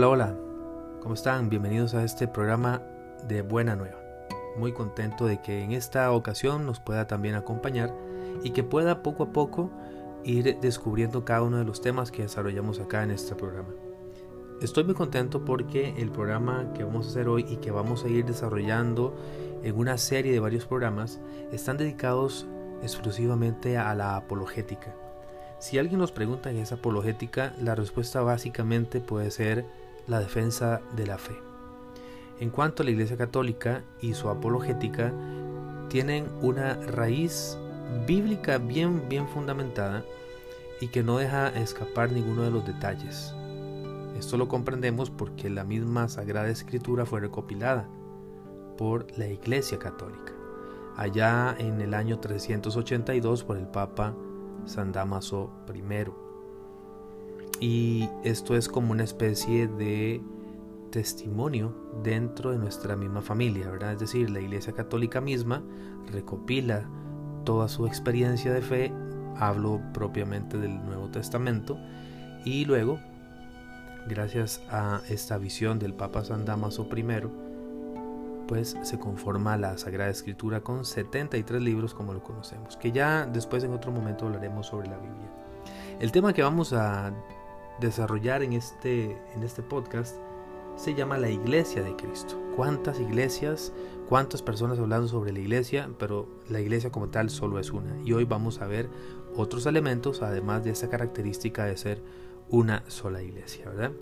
Hola, 0.00 0.08
hola, 0.08 0.34
¿cómo 1.02 1.12
están? 1.12 1.50
Bienvenidos 1.50 1.92
a 1.92 2.02
este 2.04 2.26
programa 2.26 2.80
de 3.28 3.42
Buena 3.42 3.76
Nueva. 3.76 3.98
Muy 4.56 4.72
contento 4.72 5.26
de 5.26 5.42
que 5.42 5.62
en 5.62 5.72
esta 5.72 6.10
ocasión 6.12 6.64
nos 6.64 6.80
pueda 6.80 7.06
también 7.06 7.34
acompañar 7.34 7.94
y 8.42 8.52
que 8.52 8.64
pueda 8.64 9.02
poco 9.02 9.24
a 9.24 9.32
poco 9.34 9.70
ir 10.24 10.58
descubriendo 10.62 11.26
cada 11.26 11.42
uno 11.42 11.58
de 11.58 11.66
los 11.66 11.82
temas 11.82 12.10
que 12.10 12.22
desarrollamos 12.22 12.80
acá 12.80 13.02
en 13.02 13.10
este 13.10 13.34
programa. 13.34 13.74
Estoy 14.62 14.84
muy 14.84 14.94
contento 14.94 15.44
porque 15.44 15.92
el 15.98 16.10
programa 16.10 16.72
que 16.72 16.82
vamos 16.82 17.06
a 17.06 17.10
hacer 17.10 17.28
hoy 17.28 17.44
y 17.46 17.56
que 17.56 17.70
vamos 17.70 18.02
a 18.02 18.08
ir 18.08 18.24
desarrollando 18.24 19.14
en 19.62 19.76
una 19.76 19.98
serie 19.98 20.32
de 20.32 20.40
varios 20.40 20.64
programas 20.64 21.20
están 21.52 21.76
dedicados 21.76 22.48
exclusivamente 22.82 23.76
a 23.76 23.94
la 23.94 24.16
apologética. 24.16 24.94
Si 25.58 25.76
alguien 25.76 25.98
nos 26.00 26.10
pregunta 26.10 26.52
qué 26.52 26.62
es 26.62 26.72
apologética, 26.72 27.52
la 27.60 27.74
respuesta 27.74 28.22
básicamente 28.22 29.02
puede 29.02 29.30
ser 29.30 29.66
la 30.06 30.20
defensa 30.20 30.80
de 30.96 31.06
la 31.06 31.18
fe. 31.18 31.36
En 32.38 32.50
cuanto 32.50 32.82
a 32.82 32.84
la 32.84 32.90
Iglesia 32.90 33.16
Católica 33.16 33.84
y 34.00 34.14
su 34.14 34.28
apologética, 34.28 35.12
tienen 35.88 36.26
una 36.40 36.74
raíz 36.74 37.58
bíblica 38.06 38.58
bien, 38.58 39.08
bien 39.08 39.28
fundamentada 39.28 40.04
y 40.80 40.88
que 40.88 41.02
no 41.02 41.18
deja 41.18 41.48
escapar 41.48 42.12
ninguno 42.12 42.42
de 42.42 42.50
los 42.50 42.64
detalles. 42.64 43.34
Esto 44.16 44.36
lo 44.36 44.48
comprendemos 44.48 45.10
porque 45.10 45.50
la 45.50 45.64
misma 45.64 46.08
Sagrada 46.08 46.48
Escritura 46.48 47.06
fue 47.06 47.20
recopilada 47.20 47.88
por 48.78 49.06
la 49.18 49.26
Iglesia 49.26 49.78
Católica, 49.78 50.32
allá 50.96 51.54
en 51.58 51.80
el 51.80 51.94
año 51.94 52.20
382 52.20 53.44
por 53.44 53.56
el 53.56 53.66
Papa 53.66 54.14
San 54.64 54.92
Damaso 54.92 55.50
I. 55.74 56.29
Y 57.60 58.08
esto 58.24 58.56
es 58.56 58.68
como 58.68 58.92
una 58.92 59.04
especie 59.04 59.68
de 59.68 60.22
testimonio 60.90 61.74
dentro 62.02 62.50
de 62.50 62.58
nuestra 62.58 62.96
misma 62.96 63.20
familia, 63.20 63.70
¿verdad? 63.70 63.92
Es 63.92 64.00
decir, 64.00 64.30
la 64.30 64.40
Iglesia 64.40 64.72
Católica 64.72 65.20
misma 65.20 65.62
recopila 66.10 66.88
toda 67.44 67.68
su 67.68 67.86
experiencia 67.86 68.52
de 68.52 68.62
fe, 68.62 68.92
hablo 69.36 69.80
propiamente 69.92 70.58
del 70.58 70.84
Nuevo 70.84 71.08
Testamento, 71.10 71.78
y 72.44 72.64
luego, 72.64 72.98
gracias 74.08 74.62
a 74.70 75.02
esta 75.08 75.36
visión 75.36 75.78
del 75.78 75.94
Papa 75.94 76.24
San 76.24 76.46
Damaso 76.46 76.88
I, 76.94 77.04
pues 78.48 78.76
se 78.82 78.98
conforma 78.98 79.56
la 79.56 79.78
Sagrada 79.78 80.10
Escritura 80.10 80.62
con 80.62 80.84
73 80.84 81.62
libros 81.62 81.94
como 81.94 82.12
lo 82.14 82.22
conocemos, 82.22 82.76
que 82.76 82.90
ya 82.90 83.26
después 83.26 83.62
en 83.62 83.74
otro 83.74 83.92
momento 83.92 84.26
hablaremos 84.26 84.66
sobre 84.66 84.88
la 84.88 84.96
Biblia. 84.96 85.30
El 86.00 86.10
tema 86.10 86.32
que 86.32 86.42
vamos 86.42 86.72
a 86.72 87.12
desarrollar 87.80 88.42
en 88.42 88.52
este, 88.52 89.16
en 89.34 89.42
este 89.42 89.62
podcast 89.62 90.16
se 90.76 90.94
llama 90.94 91.18
la 91.18 91.30
Iglesia 91.30 91.82
de 91.82 91.96
Cristo. 91.96 92.40
¿Cuántas 92.56 93.00
iglesias, 93.00 93.72
cuántas 94.08 94.42
personas 94.42 94.78
hablando 94.78 95.08
sobre 95.08 95.32
la 95.32 95.40
iglesia? 95.40 95.90
Pero 95.98 96.28
la 96.48 96.60
iglesia 96.60 96.90
como 96.90 97.08
tal 97.08 97.30
solo 97.30 97.58
es 97.58 97.70
una. 97.70 98.00
Y 98.04 98.12
hoy 98.12 98.24
vamos 98.24 98.60
a 98.60 98.66
ver 98.66 98.88
otros 99.36 99.66
elementos, 99.66 100.22
además 100.22 100.64
de 100.64 100.70
esa 100.70 100.88
característica 100.88 101.64
de 101.64 101.76
ser 101.76 102.02
una 102.48 102.82
sola 102.88 103.22
iglesia, 103.22 103.66
¿verdad? 103.66 103.92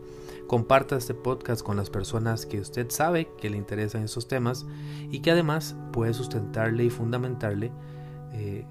Comparta 0.46 0.96
este 0.96 1.14
podcast 1.14 1.62
con 1.62 1.76
las 1.76 1.90
personas 1.90 2.46
que 2.46 2.60
usted 2.60 2.90
sabe 2.90 3.28
que 3.38 3.50
le 3.50 3.58
interesan 3.58 4.04
esos 4.04 4.26
temas 4.26 4.66
y 5.10 5.20
que 5.20 5.30
además 5.30 5.76
puede 5.92 6.14
sustentarle 6.14 6.84
y 6.84 6.90
fundamentarle 6.90 7.70
eh, 8.32 8.64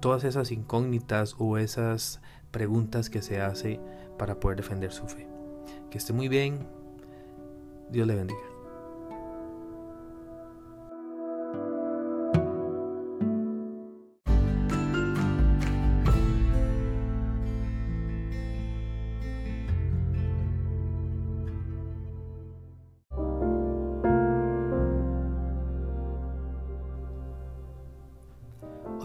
todas 0.00 0.24
esas 0.24 0.50
incógnitas 0.52 1.34
o 1.38 1.58
esas 1.58 2.20
preguntas 2.50 3.08
que 3.08 3.22
se 3.22 3.40
hace 3.40 3.80
para 4.16 4.38
poder 4.38 4.58
defender 4.58 4.92
su 4.92 5.06
fe. 5.06 5.26
Que 5.90 5.98
esté 5.98 6.12
muy 6.12 6.28
bien. 6.28 6.66
Dios 7.90 8.06
le 8.06 8.14
bendiga. 8.14 8.56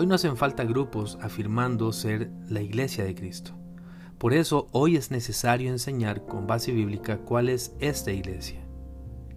Hoy 0.01 0.07
no 0.07 0.15
hacen 0.15 0.35
falta 0.35 0.63
grupos 0.63 1.19
afirmando 1.21 1.93
ser 1.93 2.31
la 2.47 2.61
iglesia 2.61 3.03
de 3.03 3.13
Cristo. 3.13 3.60
Por 4.21 4.35
eso 4.35 4.67
hoy 4.71 4.97
es 4.97 5.09
necesario 5.09 5.71
enseñar 5.71 6.27
con 6.27 6.45
base 6.45 6.71
bíblica 6.71 7.17
cuál 7.17 7.49
es 7.49 7.75
esta 7.79 8.11
iglesia. 8.11 8.63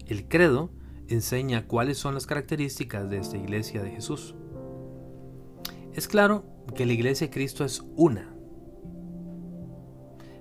El 0.05 0.27
credo 0.27 0.69
enseña 1.07 1.65
cuáles 1.65 1.97
son 1.97 2.13
las 2.13 2.27
características 2.27 3.09
de 3.09 3.17
esta 3.17 3.35
iglesia 3.35 3.81
de 3.81 3.89
Jesús. 3.89 4.35
Es 5.95 6.07
claro 6.07 6.45
que 6.75 6.85
la 6.85 6.93
iglesia 6.93 7.25
de 7.25 7.33
Cristo 7.33 7.65
es 7.65 7.83
una. 7.95 8.31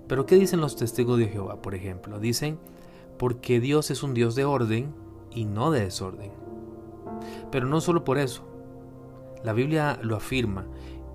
Pero 0.09 0.27
¿qué 0.27 0.34
dicen 0.34 0.60
los 0.60 0.77
testigos 0.77 1.19
de 1.19 1.28
Jehová, 1.28 1.62
por 1.62 1.75
ejemplo? 1.75 2.21
Dicen, 2.21 2.59
porque 3.19 3.60
Dios 3.60 3.91
es 3.91 4.03
un 4.03 4.12
Dios 4.12 4.34
de 4.34 4.44
orden 4.44 4.94
y 5.31 5.47
no 5.47 5.71
de 5.71 5.84
desorden. 5.84 6.33
Pero 7.50 7.66
no 7.66 7.81
solo 7.81 8.04
por 8.04 8.19
eso, 8.19 8.47
la 9.43 9.54
Biblia 9.54 9.99
lo 10.03 10.16
afirma. 10.16 10.66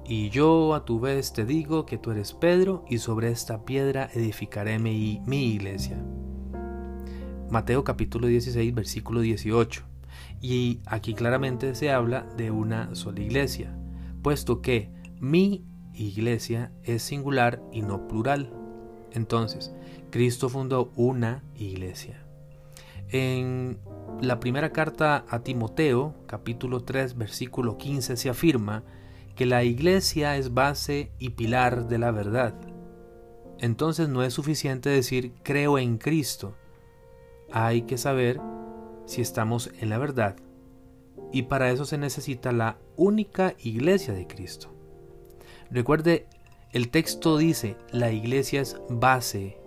Y 0.10 0.32
yo 0.32 0.74
a 0.74 0.86
tu 0.86 1.00
vez 1.00 1.34
te 1.34 1.46
digo 1.46 1.86
que 1.86 2.00
tú 2.00 2.10
eres 2.10 2.34
Pedro 2.34 2.84
y 2.90 2.98
sobre 2.98 3.30
esta 3.30 3.64
piedra 3.64 4.10
edificaré 4.12 4.80
mi, 4.80 5.22
mi 5.28 5.54
iglesia. 5.54 6.04
Mateo 7.52 7.84
capítulo 7.84 8.26
16 8.26 8.74
versículo 8.74 9.22
18. 9.22 9.84
Y 10.42 10.80
aquí 10.88 11.14
claramente 11.14 11.76
se 11.76 11.92
habla 11.92 12.24
de 12.38 12.50
una 12.50 12.96
sola 12.96 13.20
iglesia, 13.20 13.78
puesto 14.24 14.64
que 14.64 14.90
mi 15.20 15.64
iglesia 15.94 16.72
es 16.82 17.04
singular 17.04 17.62
y 17.72 17.84
no 17.84 18.08
plural. 18.08 18.52
Entonces, 19.12 19.72
Cristo 20.10 20.50
fundó 20.50 20.92
una 20.96 21.44
iglesia. 21.56 22.26
En 23.10 23.78
la 24.22 24.40
primera 24.40 24.72
carta 24.72 25.24
a 25.30 25.42
Timoteo, 25.42 26.16
capítulo 26.26 26.80
3, 26.84 27.16
versículo 27.16 27.78
15, 27.78 28.18
se 28.18 28.30
afirma 28.32 28.84
que 29.40 29.46
la 29.46 29.64
iglesia 29.64 30.36
es 30.36 30.54
base 30.54 31.14
y 31.18 31.30
pilar 31.30 31.88
de 31.88 31.98
la 31.98 32.12
verdad. 32.12 32.56
Entonces 33.58 34.10
no 34.10 34.22
es 34.22 34.34
suficiente 34.34 34.90
decir 34.90 35.32
creo 35.44 35.78
en 35.78 35.98
Cristo. 35.98 36.58
Hay 37.50 37.84
que 37.84 37.98
saber 37.98 38.42
si 39.06 39.22
estamos 39.22 39.72
en 39.80 39.88
la 39.88 39.98
verdad. 39.98 40.36
Y 41.32 41.44
para 41.44 41.72
eso 41.72 41.86
se 41.86 41.98
necesita 41.98 42.52
la 42.52 42.80
única 42.98 43.56
iglesia 43.60 44.14
de 44.14 44.28
Cristo. 44.28 44.76
Recuerde, 45.72 46.28
el 46.74 46.90
texto 46.90 47.38
dice 47.38 47.78
la 47.94 48.12
iglesia 48.12 48.60
es 48.60 48.76
base, 48.90 49.58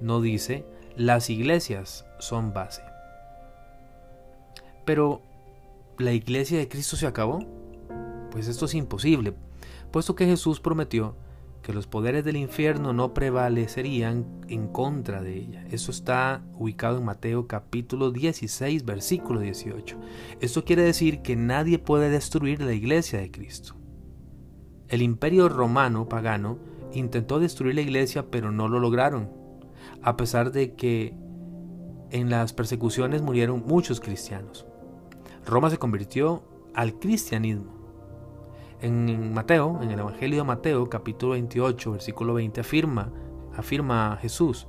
no 0.00 0.22
dice 0.22 0.64
las 0.96 1.28
iglesias 1.28 2.06
son 2.18 2.54
base. 2.54 2.80
Pero, 4.86 5.20
¿la 5.98 6.12
iglesia 6.12 6.56
de 6.56 6.68
Cristo 6.70 6.96
se 6.96 7.06
acabó? 7.06 7.65
Pues 8.36 8.48
esto 8.48 8.66
es 8.66 8.74
imposible, 8.74 9.32
puesto 9.90 10.14
que 10.14 10.26
Jesús 10.26 10.60
prometió 10.60 11.16
que 11.62 11.72
los 11.72 11.86
poderes 11.86 12.22
del 12.22 12.36
infierno 12.36 12.92
no 12.92 13.14
prevalecerían 13.14 14.26
en 14.48 14.68
contra 14.68 15.22
de 15.22 15.38
ella. 15.38 15.64
Eso 15.70 15.90
está 15.90 16.44
ubicado 16.52 16.98
en 16.98 17.06
Mateo 17.06 17.46
capítulo 17.46 18.10
16, 18.10 18.84
versículo 18.84 19.40
18. 19.40 19.96
Esto 20.42 20.66
quiere 20.66 20.82
decir 20.82 21.22
que 21.22 21.34
nadie 21.34 21.78
puede 21.78 22.10
destruir 22.10 22.60
la 22.60 22.74
iglesia 22.74 23.20
de 23.20 23.30
Cristo. 23.30 23.74
El 24.88 25.00
imperio 25.00 25.48
romano 25.48 26.06
pagano 26.06 26.58
intentó 26.92 27.38
destruir 27.40 27.76
la 27.76 27.80
iglesia, 27.80 28.30
pero 28.30 28.52
no 28.52 28.68
lo 28.68 28.80
lograron, 28.80 29.30
a 30.02 30.18
pesar 30.18 30.52
de 30.52 30.74
que 30.74 31.14
en 32.10 32.28
las 32.28 32.52
persecuciones 32.52 33.22
murieron 33.22 33.64
muchos 33.66 33.98
cristianos. 33.98 34.66
Roma 35.46 35.70
se 35.70 35.78
convirtió 35.78 36.42
al 36.74 36.98
cristianismo. 36.98 37.75
En 38.80 39.32
Mateo, 39.32 39.80
en 39.82 39.90
el 39.90 40.00
Evangelio 40.00 40.38
de 40.38 40.44
Mateo, 40.44 40.88
capítulo 40.88 41.32
28, 41.32 41.92
versículo 41.92 42.34
20, 42.34 42.60
afirma, 42.60 43.10
afirma 43.56 44.18
Jesús, 44.20 44.66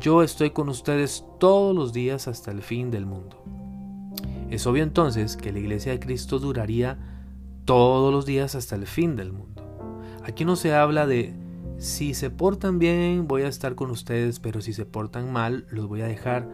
yo 0.00 0.22
estoy 0.22 0.50
con 0.50 0.68
ustedes 0.68 1.24
todos 1.38 1.74
los 1.74 1.92
días 1.92 2.28
hasta 2.28 2.50
el 2.50 2.62
fin 2.62 2.90
del 2.90 3.06
mundo. 3.06 3.42
Es 4.50 4.66
obvio 4.66 4.82
entonces 4.82 5.36
que 5.36 5.52
la 5.52 5.58
iglesia 5.60 5.92
de 5.92 6.00
Cristo 6.00 6.38
duraría 6.38 6.98
todos 7.64 8.12
los 8.12 8.26
días 8.26 8.54
hasta 8.54 8.76
el 8.76 8.86
fin 8.86 9.14
del 9.14 9.32
mundo. 9.32 9.62
Aquí 10.24 10.44
no 10.44 10.56
se 10.56 10.74
habla 10.74 11.06
de 11.06 11.34
si 11.78 12.14
se 12.14 12.30
portan 12.30 12.78
bien 12.78 13.28
voy 13.28 13.42
a 13.42 13.48
estar 13.48 13.74
con 13.74 13.90
ustedes, 13.90 14.40
pero 14.40 14.60
si 14.60 14.72
se 14.72 14.84
portan 14.84 15.32
mal 15.32 15.66
los 15.70 15.86
voy 15.86 16.00
a 16.00 16.06
dejar 16.06 16.48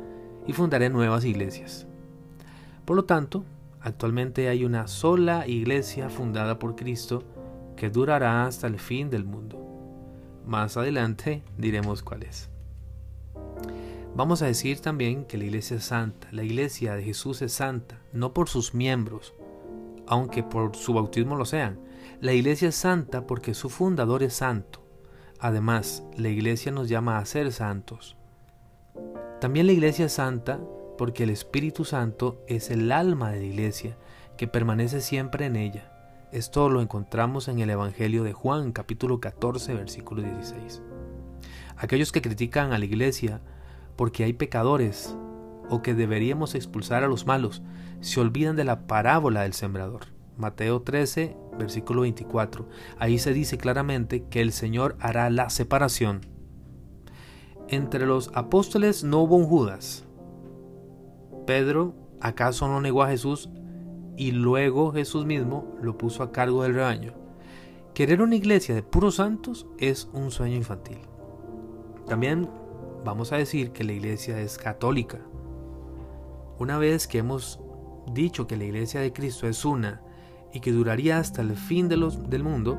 y 0.47 0.53
fundaré 0.53 0.91
nuevas 0.91 1.25
iglesias. 1.25 1.87
Por 2.85 2.97
lo 2.97 3.05
tanto, 3.05 3.45
actualmente 3.85 4.49
hay 4.49 4.65
una 4.65 4.89
sola 4.89 5.47
iglesia 5.47 6.09
fundada 6.09 6.59
por 6.59 6.75
Cristo 6.75 7.23
que 7.77 7.91
durará 7.91 8.47
hasta 8.47 8.67
el 8.67 8.81
fin 8.81 9.11
del 9.11 9.25
mundo. 9.25 9.61
Más 10.47 10.77
adelante 10.77 11.43
diremos 11.59 12.03
cuál 12.03 12.23
es. 12.25 12.49
Vamos 14.17 14.43
a 14.43 14.47
decir 14.47 14.81
también 14.81 15.27
que 15.27 15.37
la 15.37 15.45
iglesia 15.45 15.77
es 15.77 15.85
santa. 15.85 16.29
La 16.31 16.45
iglesia 16.45 16.95
de 16.95 17.03
Jesús 17.03 17.43
es 17.43 17.53
santa, 17.53 18.01
no 18.13 18.33
por 18.33 18.49
sus 18.49 18.73
miembros, 18.73 19.35
aunque 20.07 20.43
por 20.43 20.75
su 20.77 20.95
bautismo 20.95 21.37
lo 21.37 21.45
sean. 21.45 21.79
La 22.21 22.33
iglesia 22.33 22.69
es 22.69 22.77
santa 22.77 23.27
porque 23.27 23.53
su 23.53 23.69
fundador 23.69 24.23
es 24.23 24.35
santo. 24.35 24.83
Además, 25.41 26.05
la 26.17 26.31
iglesia 26.31 26.73
nos 26.73 26.89
llama 26.89 27.19
a 27.19 27.27
ser 27.27 27.53
santos. 27.53 28.17
También 29.41 29.67
la 29.67 29.73
iglesia 29.73 30.07
es 30.07 30.13
santa 30.13 30.59
porque 30.97 31.25
el 31.25 31.31
Espíritu 31.31 31.85
Santo 31.85 32.43
es 32.47 32.71
el 32.71 32.93
alma 32.93 33.31
de 33.31 33.41
la 33.41 33.47
iglesia 33.47 33.97
que 34.37 34.49
permanece 34.49 35.01
siempre 35.01 35.47
en 35.47 35.57
ella. 35.57 35.91
Esto 36.33 36.69
lo 36.69 36.81
encontramos 36.81 37.49
en 37.49 37.61
el 37.61 37.71
Evangelio 37.71 38.25
de 38.25 38.33
Juan, 38.33 38.73
capítulo 38.73 39.21
14, 39.21 39.75
versículo 39.75 40.23
16. 40.23 40.83
Aquellos 41.77 42.13
que 42.13 42.23
critican 42.23 42.73
a 42.73 42.79
la 42.79 42.85
iglesia 42.85 43.41
porque 43.97 44.25
hay 44.25 44.33
pecadores 44.33 45.17
o 45.71 45.83
que 45.83 45.95
deberíamos 45.95 46.55
expulsar 46.55 47.05
a 47.05 47.09
los 47.09 47.27
malos, 47.27 47.63
se 48.01 48.21
olvidan 48.21 48.57
de 48.57 48.65
la 48.65 48.87
parábola 48.87 49.43
del 49.43 49.55
sembrador. 49.55 50.07
Mateo 50.37 50.83
13, 50.83 51.37
versículo 51.59 52.03
24. 52.03 52.69
Ahí 52.99 53.19
se 53.19 53.33
dice 53.33 53.57
claramente 53.57 54.25
que 54.29 54.41
el 54.41 54.53
Señor 54.53 54.97
hará 55.01 55.31
la 55.31 55.49
separación. 55.51 56.23
Entre 57.69 58.07
los 58.07 58.31
apóstoles 58.35 59.05
no 59.05 59.21
hubo 59.21 59.37
un 59.37 59.47
Judas. 59.47 60.05
Pedro, 61.47 61.95
¿acaso 62.21 62.69
no 62.69 62.81
negó 62.81 63.03
a 63.03 63.09
Jesús 63.09 63.51
y 64.17 64.31
luego 64.31 64.93
Jesús 64.93 65.27
mismo 65.27 65.77
lo 65.83 65.99
puso 65.99 66.23
a 66.23 66.33
cargo 66.33 66.63
del 66.63 66.75
rebaño? 66.75 67.13
Querer 67.95 68.23
una 68.23 68.37
iglesia 68.37 68.75
de 68.75 68.83
puros 68.83 69.17
santos 69.17 69.67
es 69.79 70.09
un 70.13 70.31
sueño 70.31 70.57
infantil. 70.57 70.99
También 72.07 72.49
vamos 73.05 73.33
a 73.33 73.37
decir 73.37 73.71
que 73.71 73.85
la 73.85 73.93
iglesia 73.93 74.41
es 74.41 74.59
católica. 74.59 75.21
Una 76.59 76.79
vez 76.79 77.07
que 77.07 77.19
hemos 77.19 77.61
dicho 78.13 78.47
que 78.47 78.57
la 78.57 78.65
iglesia 78.65 79.01
de 79.01 79.13
Cristo 79.13 79.47
es 79.47 79.65
una 79.65 80.03
y 80.53 80.61
que 80.61 80.73
duraría 80.73 81.19
hasta 81.19 81.43
el 81.43 81.57
fin 81.57 81.89
del 81.89 82.43
mundo, 82.43 82.79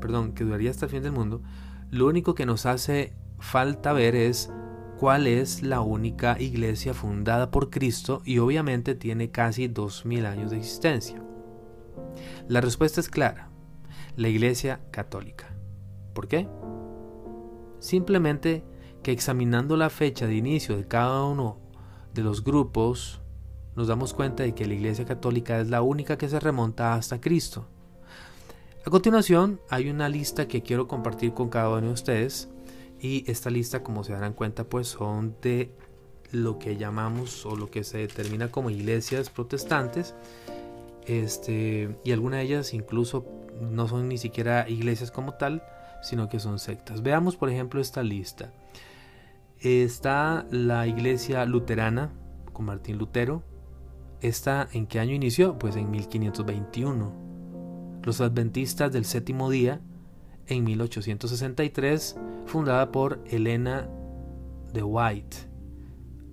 perdón, 0.00 0.32
que 0.32 0.44
duraría 0.44 0.70
hasta 0.70 0.86
el 0.86 0.92
fin 0.92 1.02
del 1.02 1.12
mundo, 1.12 1.42
lo 1.90 2.06
único 2.06 2.34
que 2.34 2.46
nos 2.46 2.66
hace 2.66 3.14
falta 3.38 3.92
ver 3.92 4.14
es 4.14 4.50
cuál 5.02 5.26
es 5.26 5.64
la 5.64 5.80
única 5.80 6.40
iglesia 6.40 6.94
fundada 6.94 7.50
por 7.50 7.70
Cristo 7.70 8.22
y 8.24 8.38
obviamente 8.38 8.94
tiene 8.94 9.32
casi 9.32 9.66
dos 9.66 10.06
mil 10.06 10.24
años 10.26 10.52
de 10.52 10.58
existencia. 10.58 11.20
La 12.46 12.60
respuesta 12.60 13.00
es 13.00 13.08
clara, 13.08 13.50
la 14.14 14.28
iglesia 14.28 14.80
católica. 14.92 15.56
¿Por 16.14 16.28
qué? 16.28 16.46
Simplemente 17.80 18.62
que 19.02 19.10
examinando 19.10 19.76
la 19.76 19.90
fecha 19.90 20.28
de 20.28 20.36
inicio 20.36 20.76
de 20.76 20.86
cada 20.86 21.24
uno 21.24 21.58
de 22.14 22.22
los 22.22 22.44
grupos, 22.44 23.20
nos 23.74 23.88
damos 23.88 24.14
cuenta 24.14 24.44
de 24.44 24.54
que 24.54 24.66
la 24.66 24.74
Iglesia 24.74 25.04
Católica 25.04 25.58
es 25.58 25.68
la 25.68 25.82
única 25.82 26.16
que 26.16 26.28
se 26.28 26.38
remonta 26.38 26.94
hasta 26.94 27.20
Cristo. 27.20 27.66
A 28.86 28.90
continuación, 28.90 29.60
hay 29.68 29.90
una 29.90 30.08
lista 30.08 30.46
que 30.46 30.62
quiero 30.62 30.86
compartir 30.86 31.34
con 31.34 31.48
cada 31.48 31.70
uno 31.70 31.88
de 31.88 31.92
ustedes 31.92 32.48
y 33.02 33.28
esta 33.28 33.50
lista, 33.50 33.82
como 33.82 34.04
se 34.04 34.12
darán 34.12 34.32
cuenta, 34.32 34.62
pues 34.62 34.86
son 34.86 35.34
de 35.42 35.74
lo 36.30 36.60
que 36.60 36.76
llamamos 36.76 37.44
o 37.44 37.56
lo 37.56 37.68
que 37.68 37.82
se 37.82 37.98
determina 37.98 38.48
como 38.48 38.70
iglesias 38.70 39.28
protestantes. 39.28 40.14
Este, 41.04 41.96
y 42.04 42.12
algunas 42.12 42.38
de 42.38 42.44
ellas 42.44 42.74
incluso 42.74 43.26
no 43.60 43.88
son 43.88 44.08
ni 44.08 44.18
siquiera 44.18 44.68
iglesias 44.68 45.10
como 45.10 45.34
tal, 45.34 45.64
sino 46.00 46.28
que 46.28 46.38
son 46.38 46.60
sectas. 46.60 47.02
Veamos, 47.02 47.36
por 47.36 47.50
ejemplo, 47.50 47.80
esta 47.80 48.04
lista 48.04 48.52
está 49.58 50.46
la 50.52 50.86
iglesia 50.86 51.44
luterana 51.44 52.12
con 52.52 52.66
Martín 52.66 52.98
Lutero. 52.98 53.42
¿Esta 54.20 54.68
en 54.72 54.86
qué 54.86 55.00
año 55.00 55.12
inició? 55.12 55.58
Pues 55.58 55.74
en 55.74 55.90
1521. 55.90 57.12
Los 58.04 58.20
adventistas 58.20 58.92
del 58.92 59.04
séptimo 59.04 59.50
día 59.50 59.80
en 60.52 60.64
1863, 60.64 62.16
fundada 62.46 62.92
por 62.92 63.20
Elena 63.26 63.88
de 64.72 64.82
White. 64.82 65.36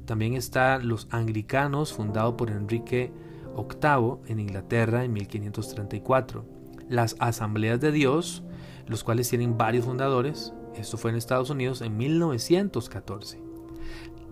También 0.05 0.33
está 0.33 0.79
los 0.79 1.07
anglicanos, 1.11 1.93
fundado 1.93 2.35
por 2.35 2.49
Enrique 2.49 3.11
VIII 3.55 4.17
en 4.27 4.39
Inglaterra 4.39 5.03
en 5.03 5.13
1534. 5.13 6.45
Las 6.89 7.15
asambleas 7.19 7.79
de 7.79 7.91
Dios, 7.91 8.43
los 8.87 9.03
cuales 9.03 9.29
tienen 9.29 9.57
varios 9.57 9.85
fundadores, 9.85 10.53
esto 10.75 10.97
fue 10.97 11.11
en 11.11 11.17
Estados 11.17 11.49
Unidos 11.49 11.81
en 11.81 11.97
1914. 11.97 13.41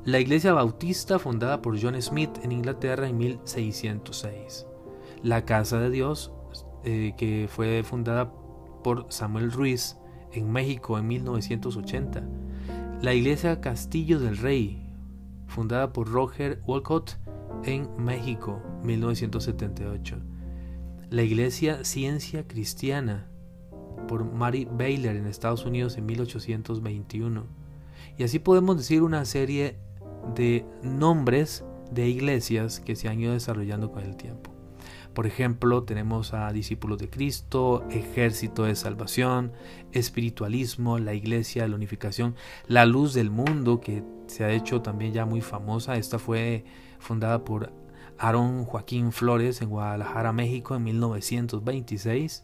La 0.06 0.20
iglesia 0.20 0.54
bautista 0.54 1.20
fundada 1.20 1.62
por 1.62 1.80
John 1.82 2.02
Smith 2.02 2.32
en 2.42 2.52
Inglaterra 2.52 3.08
en 3.08 3.18
1606. 3.18 4.66
La 5.22 5.46
Casa 5.46 5.80
de 5.80 5.90
Dios 5.90 6.32
eh, 6.84 7.14
que 7.18 7.50
fue 7.50 7.84
fundada 7.84 8.32
por 8.84 9.06
Samuel 9.10 9.52
Ruiz 9.52 9.98
en 10.32 10.52
México 10.52 10.98
en 10.98 11.08
1980. 11.08 12.24
La 13.02 13.14
iglesia 13.14 13.62
Castillo 13.62 14.20
del 14.20 14.38
Rey 14.38 14.88
fundada 15.48 15.94
por 15.94 16.10
Roger 16.10 16.62
Walcott 16.66 17.18
en 17.64 17.90
México 17.98 18.62
1978. 18.84 20.18
La 21.10 21.24
iglesia 21.24 21.84
Ciencia 21.84 22.48
Cristiana 22.48 23.28
por 24.08 24.26
Mary 24.26 24.68
Baylor 24.70 25.16
en 25.16 25.28
Estados 25.28 25.66
Unidos 25.66 25.98
en 25.98 26.06
1821. 26.06 27.46
Y 28.18 28.24
así 28.24 28.40
podemos 28.40 28.78
decir 28.78 29.04
una 29.04 29.26
serie 29.26 29.78
de 30.36 30.66
nombres 30.84 31.64
de 31.92 32.08
iglesias 32.08 32.80
que 32.80 32.96
se 32.96 33.08
han 33.08 33.20
ido 33.20 33.34
desarrollando 33.34 33.92
con 33.92 34.04
el 34.04 34.16
tiempo. 34.18 34.57
Por 35.18 35.26
ejemplo, 35.26 35.82
tenemos 35.82 36.36
a 36.36 36.52
Discípulos 36.52 37.00
de 37.00 37.10
Cristo, 37.10 37.84
Ejército 37.90 38.66
de 38.66 38.76
Salvación, 38.76 39.52
Espiritualismo, 39.92 41.00
la 41.00 41.16
Iglesia 41.16 41.68
la 41.68 41.76
Unificación, 41.76 42.36
La 42.68 42.86
Luz 42.86 43.16
del 43.16 43.32
Mundo, 43.32 43.82
que 43.82 44.04
se 44.28 44.44
ha 44.44 44.52
hecho 44.52 44.84
también 44.84 45.14
ya 45.14 45.26
muy 45.26 45.42
famosa. 45.42 45.96
Esta 45.96 46.20
fue 46.20 46.66
fundada 47.00 47.44
por 47.44 47.74
Aarón 48.20 48.66
Joaquín 48.66 49.12
Flores 49.12 49.60
en 49.64 49.70
Guadalajara, 49.70 50.34
México, 50.34 50.76
en 50.76 50.84
1926. 50.84 52.44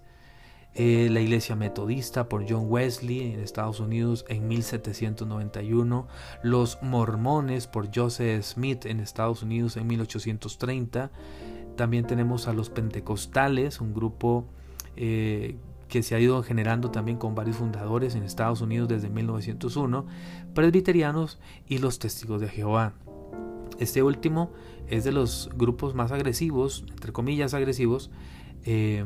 Eh, 0.75 1.09
la 1.11 1.19
iglesia 1.19 1.55
metodista 1.55 2.27
por 2.27 2.49
John 2.49 2.65
Wesley 2.67 3.33
en 3.33 3.41
Estados 3.41 3.79
Unidos 3.79 4.25
en 4.27 4.47
1791, 4.47 6.07
los 6.41 6.79
mormones 6.81 7.67
por 7.67 7.95
Joseph 7.95 8.43
Smith 8.43 8.87
en 8.87 8.99
Estados 8.99 9.43
Unidos 9.43 9.77
en 9.77 9.85
1830, 9.85 11.11
también 11.75 12.05
tenemos 12.05 12.47
a 12.47 12.53
los 12.53 12.69
pentecostales, 12.69 13.81
un 13.81 13.93
grupo 13.93 14.45
eh, 14.95 15.57
que 15.87 16.03
se 16.03 16.15
ha 16.15 16.19
ido 16.19 16.41
generando 16.43 16.91
también 16.91 17.17
con 17.17 17.35
varios 17.35 17.57
fundadores 17.57 18.15
en 18.15 18.23
Estados 18.23 18.61
Unidos 18.61 18.89
desde 18.89 19.09
1901, 19.09 20.05
presbiterianos 20.53 21.39
y 21.67 21.77
los 21.77 21.99
testigos 21.99 22.41
de 22.41 22.47
Jehová. 22.47 22.93
Este 23.79 24.01
último 24.01 24.51
es 24.87 25.03
de 25.03 25.11
los 25.11 25.49
grupos 25.55 25.95
más 25.95 26.11
agresivos, 26.11 26.85
entre 26.89 27.11
comillas 27.11 27.53
agresivos, 27.53 28.11
eh, 28.65 29.05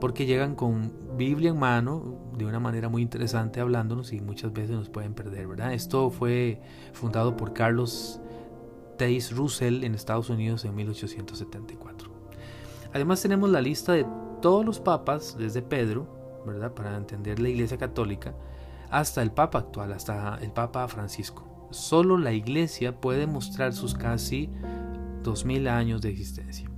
porque 0.00 0.26
llegan 0.26 0.54
con 0.54 0.92
Biblia 1.16 1.50
en 1.50 1.58
mano 1.58 2.18
de 2.36 2.44
una 2.44 2.60
manera 2.60 2.88
muy 2.88 3.02
interesante 3.02 3.60
hablándonos 3.60 4.12
y 4.12 4.20
muchas 4.20 4.52
veces 4.52 4.76
nos 4.76 4.90
pueden 4.90 5.14
perder, 5.14 5.48
¿verdad? 5.48 5.72
Esto 5.72 6.10
fue 6.10 6.60
fundado 6.92 7.36
por 7.36 7.52
Carlos 7.54 8.20
Taze 8.96 9.34
Russell 9.34 9.84
en 9.84 9.94
Estados 9.94 10.30
Unidos 10.30 10.64
en 10.64 10.74
1874. 10.74 12.10
Además 12.92 13.22
tenemos 13.22 13.50
la 13.50 13.60
lista 13.60 13.92
de 13.92 14.06
todos 14.40 14.64
los 14.64 14.80
papas 14.80 15.36
desde 15.38 15.62
Pedro, 15.62 16.42
¿verdad? 16.46 16.72
Para 16.72 16.96
entender 16.96 17.40
la 17.40 17.48
Iglesia 17.48 17.78
Católica 17.78 18.34
hasta 18.90 19.22
el 19.22 19.32
Papa 19.32 19.58
actual, 19.58 19.92
hasta 19.92 20.38
el 20.40 20.52
Papa 20.52 20.86
Francisco. 20.88 21.68
Solo 21.70 22.16
la 22.16 22.32
Iglesia 22.32 23.00
puede 23.00 23.26
mostrar 23.26 23.72
sus 23.72 23.94
casi 23.94 24.50
2000 25.22 25.68
años 25.68 26.00
de 26.02 26.10
existencia. 26.10 26.70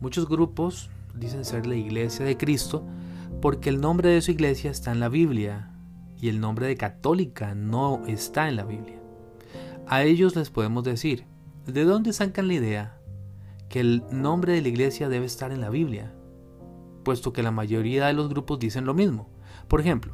Muchos 0.00 0.28
grupos 0.28 0.90
dicen 1.14 1.44
ser 1.44 1.66
la 1.66 1.74
iglesia 1.74 2.24
de 2.24 2.36
Cristo 2.36 2.86
porque 3.40 3.68
el 3.68 3.80
nombre 3.80 4.10
de 4.10 4.20
su 4.22 4.30
iglesia 4.30 4.70
está 4.70 4.92
en 4.92 5.00
la 5.00 5.08
Biblia 5.08 5.70
y 6.20 6.28
el 6.28 6.40
nombre 6.40 6.66
de 6.66 6.76
católica 6.76 7.54
no 7.54 8.02
está 8.06 8.48
en 8.48 8.56
la 8.56 8.64
Biblia. 8.64 8.97
A 9.90 10.02
ellos 10.02 10.36
les 10.36 10.50
podemos 10.50 10.84
decir, 10.84 11.24
¿de 11.66 11.84
dónde 11.84 12.12
sacan 12.12 12.48
la 12.48 12.54
idea 12.54 13.00
que 13.70 13.80
el 13.80 14.02
nombre 14.10 14.52
de 14.52 14.60
la 14.60 14.68
iglesia 14.68 15.08
debe 15.08 15.24
estar 15.24 15.50
en 15.50 15.62
la 15.62 15.70
Biblia? 15.70 16.12
Puesto 17.04 17.32
que 17.32 17.42
la 17.42 17.52
mayoría 17.52 18.06
de 18.06 18.12
los 18.12 18.28
grupos 18.28 18.58
dicen 18.58 18.84
lo 18.84 18.92
mismo. 18.92 19.30
Por 19.66 19.80
ejemplo, 19.80 20.12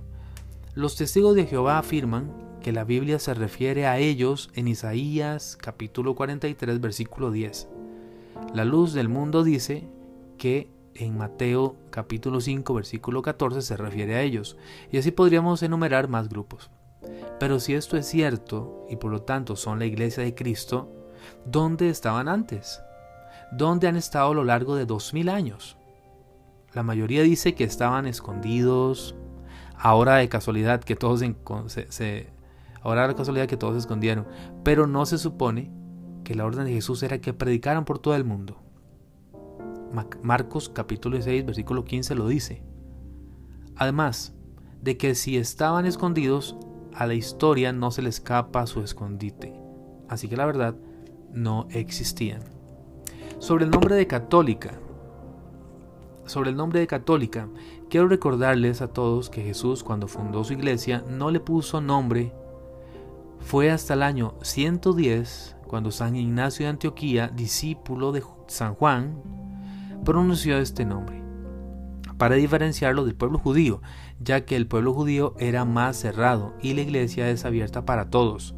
los 0.77 0.95
testigos 0.95 1.35
de 1.35 1.47
Jehová 1.47 1.79
afirman 1.79 2.31
que 2.63 2.71
la 2.71 2.85
Biblia 2.85 3.19
se 3.19 3.35
refiere 3.35 3.89
a 3.89 3.99
ellos 3.99 4.49
en 4.55 4.69
Isaías 4.69 5.59
capítulo 5.61 6.15
43 6.15 6.81
versículo 6.81 7.33
10. 7.33 7.69
La 8.55 8.65
luz 8.65 8.93
del 8.93 9.09
mundo 9.09 9.43
dice 9.43 9.89
que 10.39 10.71
en 10.95 11.19
Mateo 11.19 11.75
capítulo 11.91 12.41
5 12.41 12.75
versículo 12.75 13.23
14 13.23 13.61
se 13.61 13.77
refiere 13.77 14.15
a 14.15 14.23
ellos, 14.23 14.57
y 14.93 14.99
así 14.99 15.11
podríamos 15.11 15.65
enumerar 15.65 16.09
más 16.09 16.29
grupos. 16.29 16.71
Pero 17.39 17.61
si 17.61 17.75
esto 17.75 17.97
es 17.97 18.07
cierto 18.07 18.87
y 18.89 18.97
por 18.97 19.11
lo 19.11 19.23
tanto 19.23 19.57
son 19.57 19.79
la 19.79 19.87
iglesia 19.87 20.23
de 20.23 20.35
Cristo, 20.35 20.91
¿dónde 21.45 21.89
estaban 21.89 22.29
antes? 22.29 22.81
¿Dónde 23.53 23.89
han 23.89 23.97
estado 23.97 24.31
a 24.31 24.35
lo 24.35 24.45
largo 24.45 24.77
de 24.77 24.87
dos 24.87 25.15
mil 25.15 25.29
años? 25.29 25.77
La 26.73 26.83
mayoría 26.83 27.23
dice 27.23 27.55
que 27.55 27.65
estaban 27.65 28.07
escondidos, 28.07 29.15
ahora 29.77 30.17
de 30.17 30.29
casualidad 30.29 30.83
que 30.83 30.97
todos 30.97 31.21
se, 31.69 32.33
ahora 32.83 33.07
de 33.07 33.15
casualidad 33.15 33.47
que 33.47 33.57
todos 33.57 33.75
se 33.75 33.81
escondieron, 33.81 34.27
pero 34.65 34.87
no 34.87 35.07
se 35.07 35.19
supone 35.19 35.71
que 36.25 36.35
la 36.35 36.45
orden 36.45 36.65
de 36.65 36.73
Jesús 36.73 37.03
era 37.03 37.21
que 37.21 37.33
predicaran 37.33 37.85
por 37.85 37.99
todo 37.99 38.17
el 38.17 38.25
mundo. 38.25 38.61
Marcos 40.23 40.69
capítulo 40.69 41.21
6 41.21 41.47
versículo 41.47 41.85
15 41.85 42.15
lo 42.17 42.27
dice. 42.27 42.65
Además 43.77 44.35
de 44.83 44.97
que 44.97 45.15
si 45.15 45.37
estaban 45.37 45.87
escondidos, 45.87 46.57
a 46.95 47.07
la 47.07 47.15
historia 47.15 47.73
no 47.73 47.91
se 47.91 48.03
le 48.03 48.09
escapa 48.09 48.67
su 48.67 48.81
escondite. 48.81 49.53
Así 50.09 50.29
que 50.29 50.37
la 50.37 50.47
verdad 50.47 50.77
no 51.33 51.67
existían. 51.71 52.43
Sobre 53.39 53.65
el 53.65 53.71
nombre 53.71 53.97
de 53.97 54.07
católica. 54.07 54.73
Sobre 56.25 56.51
el 56.51 56.57
nombre 56.57 56.81
de 56.81 56.87
católica, 56.87 57.49
quiero 57.91 58.09
recordarles 58.09 58.81
a 58.81 58.89
todos 58.89 59.29
que 59.29 59.43
Jesús 59.43 59.83
cuando 59.83 60.09
fundó 60.09 60.45
su 60.45 60.55
iglesia 60.55 61.05
no 61.09 61.31
le 61.31 61.41
puso 61.41 61.81
nombre. 61.81 62.33
Fue 63.41 63.71
hasta 63.71 63.95
el 63.95 64.03
año 64.03 64.35
110 64.43 65.57
cuando 65.67 65.91
San 65.91 66.17
Ignacio 66.17 66.65
de 66.65 66.71
Antioquía, 66.71 67.29
discípulo 67.29 68.13
de 68.13 68.23
San 68.47 68.75
Juan, 68.75 69.21
pronunció 70.05 70.59
este 70.59 70.85
nombre, 70.85 71.24
para 72.19 72.37
diferenciarlo 72.37 73.05
del 73.05 73.15
pueblo 73.15 73.39
judío, 73.39 73.83
ya 74.21 74.45
que 74.45 74.57
el 74.57 74.67
pueblo 74.67 74.93
judío 74.93 75.35
era 75.39 75.65
más 75.65 75.97
cerrado 75.97 76.55
y 76.63 76.75
la 76.75 76.83
iglesia 76.83 77.29
es 77.31 77.45
abierta 77.45 77.85
para 77.85 78.11
todos. 78.11 78.55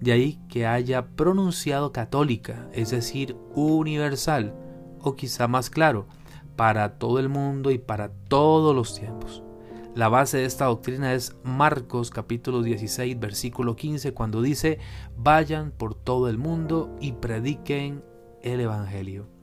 De 0.00 0.12
ahí 0.12 0.40
que 0.48 0.66
haya 0.66 1.08
pronunciado 1.08 1.92
católica, 1.92 2.68
es 2.72 2.90
decir, 2.90 3.36
universal, 3.54 4.54
o 5.00 5.14
quizá 5.14 5.46
más 5.46 5.70
claro, 5.70 6.06
para 6.56 6.98
todo 6.98 7.18
el 7.18 7.28
mundo 7.28 7.70
y 7.70 7.78
para 7.78 8.10
todos 8.28 8.74
los 8.74 8.94
tiempos. 8.94 9.42
La 9.94 10.08
base 10.08 10.38
de 10.38 10.44
esta 10.44 10.66
doctrina 10.66 11.14
es 11.14 11.36
Marcos 11.42 12.10
capítulo 12.10 12.62
16 12.62 13.18
versículo 13.18 13.74
15 13.74 14.14
cuando 14.14 14.40
dice, 14.40 14.78
vayan 15.16 15.72
por 15.72 15.94
todo 15.94 16.28
el 16.28 16.38
mundo 16.38 16.96
y 17.00 17.12
prediquen 17.12 18.04
el 18.42 18.60
Evangelio. 18.60 19.39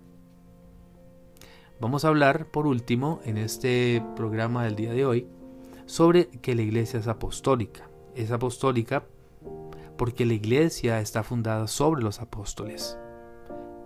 Vamos 1.79 2.05
a 2.05 2.07
hablar 2.07 2.47
por 2.47 2.65
último 2.65 3.19
en 3.23 3.37
este 3.37 4.03
programa 4.15 4.63
del 4.63 4.75
día 4.75 4.93
de 4.93 5.05
hoy 5.05 5.27
sobre 5.85 6.27
que 6.27 6.55
la 6.55 6.63
iglesia 6.63 6.99
es 6.99 7.07
apostólica. 7.07 7.87
Es 8.15 8.31
apostólica 8.31 9.03
porque 9.95 10.25
la 10.25 10.33
iglesia 10.33 10.99
está 10.99 11.21
fundada 11.21 11.67
sobre 11.67 12.01
los 12.01 12.19
apóstoles. 12.19 12.97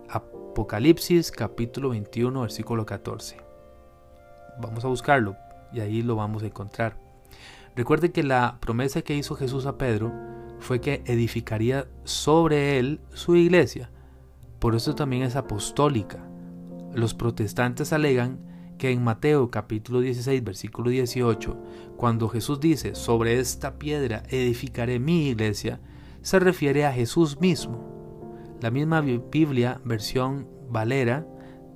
Apocalipsis 0.08 1.30
capítulo 1.30 1.90
21 1.90 2.40
versículo 2.40 2.86
14. 2.86 3.36
Vamos 4.58 4.86
a 4.86 4.88
buscarlo 4.88 5.36
y 5.70 5.80
ahí 5.80 6.00
lo 6.00 6.16
vamos 6.16 6.42
a 6.42 6.46
encontrar. 6.46 6.96
Recuerde 7.76 8.10
que 8.10 8.22
la 8.22 8.56
promesa 8.60 9.02
que 9.02 9.16
hizo 9.16 9.34
Jesús 9.34 9.66
a 9.66 9.76
Pedro 9.76 10.10
fue 10.60 10.80
que 10.80 11.02
edificaría 11.04 11.86
sobre 12.04 12.78
él 12.78 13.00
su 13.12 13.36
iglesia. 13.36 13.90
Por 14.60 14.74
eso 14.74 14.94
también 14.94 15.24
es 15.24 15.36
apostólica. 15.36 16.31
Los 16.94 17.14
protestantes 17.14 17.92
alegan 17.92 18.38
que 18.78 18.90
en 18.90 19.02
Mateo 19.02 19.50
capítulo 19.50 20.00
16 20.00 20.44
versículo 20.44 20.90
18, 20.90 21.56
cuando 21.96 22.28
Jesús 22.28 22.60
dice, 22.60 22.94
sobre 22.94 23.38
esta 23.38 23.78
piedra 23.78 24.24
edificaré 24.28 24.98
mi 24.98 25.28
iglesia, 25.28 25.80
se 26.20 26.38
refiere 26.38 26.84
a 26.84 26.92
Jesús 26.92 27.40
mismo. 27.40 27.92
La 28.60 28.70
misma 28.70 29.00
Biblia, 29.00 29.80
versión 29.84 30.48
Valera, 30.68 31.26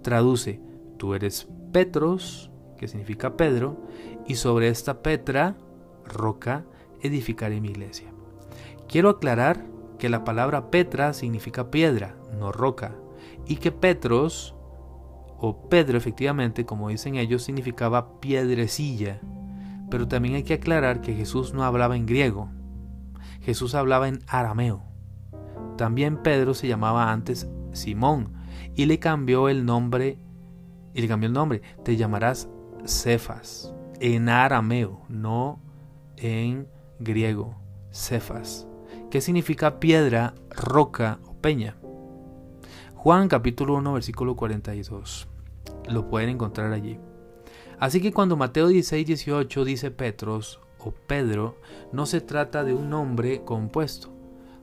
traduce, 0.02 0.60
tú 0.98 1.14
eres 1.14 1.48
Petros, 1.72 2.50
que 2.76 2.88
significa 2.88 3.36
Pedro, 3.36 3.86
y 4.26 4.34
sobre 4.34 4.68
esta 4.68 5.02
Petra, 5.02 5.56
roca, 6.04 6.64
edificaré 7.02 7.60
mi 7.60 7.68
iglesia. 7.68 8.08
Quiero 8.88 9.10
aclarar 9.10 9.64
que 9.98 10.08
la 10.08 10.24
palabra 10.24 10.70
Petra 10.70 11.12
significa 11.12 11.70
piedra, 11.70 12.16
no 12.38 12.52
roca, 12.52 12.96
y 13.46 13.56
que 13.56 13.72
Petros, 13.72 14.55
o 15.38 15.68
Pedro 15.68 15.98
efectivamente, 15.98 16.64
como 16.64 16.88
dicen 16.88 17.16
ellos, 17.16 17.42
significaba 17.42 18.20
piedrecilla. 18.20 19.20
Pero 19.90 20.08
también 20.08 20.34
hay 20.34 20.42
que 20.42 20.54
aclarar 20.54 21.00
que 21.00 21.14
Jesús 21.14 21.54
no 21.54 21.64
hablaba 21.64 21.96
en 21.96 22.06
griego, 22.06 22.50
Jesús 23.40 23.74
hablaba 23.74 24.08
en 24.08 24.20
arameo. 24.26 24.82
También 25.76 26.22
Pedro 26.22 26.54
se 26.54 26.68
llamaba 26.68 27.12
antes 27.12 27.48
Simón 27.72 28.32
y 28.74 28.86
le 28.86 28.98
cambió 28.98 29.48
el 29.48 29.64
nombre 29.64 30.18
y 30.94 31.02
le 31.02 31.08
cambió 31.08 31.28
nombre. 31.28 31.62
Te 31.84 31.96
llamarás 31.96 32.48
Cefas, 32.84 33.72
en 34.00 34.28
arameo, 34.28 35.02
no 35.08 35.60
en 36.16 36.68
griego, 36.98 37.54
Cefas, 37.92 38.66
que 39.10 39.20
significa 39.20 39.78
piedra, 39.78 40.34
roca 40.50 41.20
o 41.26 41.34
peña. 41.34 41.76
Juan 43.06 43.28
capítulo 43.28 43.74
1 43.76 43.92
versículo 43.92 44.34
42. 44.34 45.28
Lo 45.88 46.08
pueden 46.08 46.28
encontrar 46.28 46.72
allí. 46.72 46.98
Así 47.78 48.00
que 48.00 48.12
cuando 48.12 48.36
Mateo 48.36 48.66
16, 48.66 49.06
18 49.06 49.64
dice 49.64 49.92
Petros 49.92 50.58
o 50.80 50.90
Pedro, 50.90 51.56
no 51.92 52.04
se 52.06 52.20
trata 52.20 52.64
de 52.64 52.74
un 52.74 52.90
nombre 52.90 53.44
compuesto, 53.44 54.12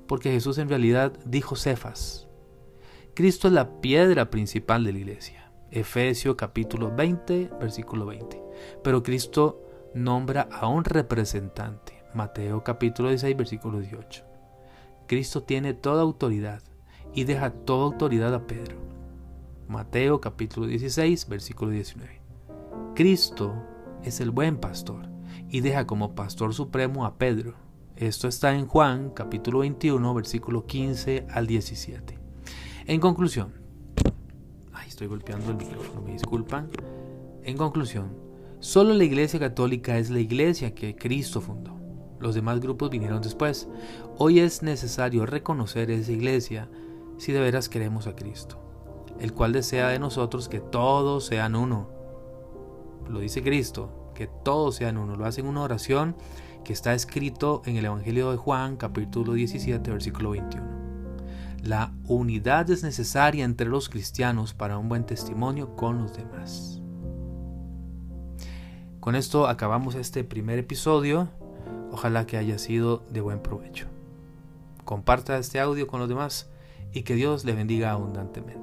porque 0.08 0.30
Jesús 0.30 0.58
en 0.58 0.68
realidad 0.68 1.14
dijo 1.24 1.56
Cefas. 1.56 2.28
Cristo 3.14 3.48
es 3.48 3.54
la 3.54 3.80
piedra 3.80 4.30
principal 4.30 4.84
de 4.84 4.92
la 4.92 5.00
iglesia. 5.00 5.50
Efesios 5.72 6.36
capítulo 6.36 6.94
20, 6.94 7.50
versículo 7.62 8.08
20. 8.08 8.44
Pero 8.84 9.04
Cristo 9.04 9.62
nombra 9.94 10.50
a 10.52 10.68
un 10.68 10.84
representante. 10.84 12.04
Mateo 12.14 12.62
capítulo 12.62 13.08
16, 13.08 13.38
versículo 13.38 13.80
18. 13.80 14.26
Cristo 15.08 15.44
tiene 15.44 15.74
toda 15.74 16.02
autoridad 16.02 16.62
y 17.14 17.24
deja 17.24 17.52
toda 17.52 17.86
autoridad 17.86 18.34
a 18.34 18.46
Pedro. 18.48 18.78
Mateo 19.68 20.20
capítulo 20.22 20.68
16, 20.68 21.28
versículo 21.28 21.72
19. 21.72 22.22
Cristo 22.96 23.54
es 24.04 24.20
el 24.20 24.32
buen 24.32 24.58
pastor 24.58 25.10
y 25.50 25.62
deja 25.62 25.88
como 25.88 26.16
pastor 26.16 26.54
supremo 26.54 27.06
a 27.06 27.18
Pedro. 27.18 27.56
Esto 27.96 28.28
está 28.28 28.56
en 28.56 28.68
Juan 28.68 29.12
capítulo 29.12 29.60
21, 29.60 30.14
versículo 30.14 30.66
15 30.66 31.28
al 31.30 31.48
17. 31.48 32.20
En 32.86 33.00
conclusión, 33.00 33.64
estoy 34.94 35.08
golpeando 35.08 35.50
el 35.50 35.58
micrófono, 35.58 36.02
me 36.04 36.14
disculpan. 36.14 36.70
En 37.44 37.58
conclusión, 37.58 38.16
solo 38.60 38.94
la 38.94 39.04
Iglesia 39.04 39.40
Católica 39.40 39.98
es 39.98 40.12
la 40.12 40.20
iglesia 40.20 40.76
que 40.76 40.96
Cristo 40.96 41.42
fundó. 41.42 41.80
Los 42.20 42.36
demás 42.36 42.60
grupos 42.60 42.92
vinieron 42.92 43.22
después. 43.22 43.68
Hoy 44.18 44.40
es 44.40 44.62
necesario 44.62 45.26
reconocer 45.26 45.90
esa 45.90 46.12
iglesia 46.12 46.70
si 47.18 47.32
de 47.32 47.40
veras 47.40 47.70
queremos 47.70 48.08
a 48.08 48.16
Cristo, 48.16 48.60
el 49.20 49.34
cual 49.34 49.54
desea 49.54 49.90
de 49.90 50.00
nosotros 50.00 50.50
que 50.50 50.60
todos 50.60 51.26
sean 51.26 51.56
uno. 51.56 51.90
Lo 53.08 53.20
dice 53.20 53.44
Cristo, 53.44 54.12
que 54.14 54.28
todos 54.28 54.76
sean 54.76 54.98
uno. 54.98 55.16
Lo 55.16 55.26
hace 55.26 55.42
en 55.42 55.48
una 55.48 55.62
oración 55.62 56.16
que 56.64 56.74
está 56.74 56.94
escrito 56.94 57.62
en 57.66 57.78
el 57.78 57.86
Evangelio 57.86 58.32
de 58.32 58.38
Juan, 58.38 58.78
capítulo 58.78 59.34
17, 59.34 59.92
versículo 59.92 60.32
21. 60.32 60.84
La 61.62 61.94
unidad 62.08 62.70
es 62.70 62.84
necesaria 62.84 63.46
entre 63.46 63.68
los 63.68 63.90
cristianos 63.90 64.54
para 64.54 64.78
un 64.78 64.90
buen 64.90 65.06
testimonio 65.06 65.76
con 65.76 66.02
los 66.02 66.14
demás. 66.16 66.82
Con 69.00 69.16
esto 69.16 69.48
acabamos 69.48 69.96
este 69.96 70.24
primer 70.24 70.60
episodio. 70.60 71.30
Ojalá 71.92 72.26
que 72.26 72.38
haya 72.38 72.58
sido 72.58 73.04
de 73.10 73.22
buen 73.22 73.42
provecho. 73.42 73.88
Comparta 74.84 75.38
este 75.38 75.60
audio 75.60 75.88
con 75.88 76.00
los 76.00 76.10
demás 76.10 76.50
y 76.94 77.04
que 77.04 77.16
Dios 77.16 77.44
le 77.44 77.54
bendiga 77.54 77.92
abundantemente. 77.92 78.63